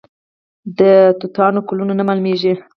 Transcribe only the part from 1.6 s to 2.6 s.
ګلونه نه معلومیږي؟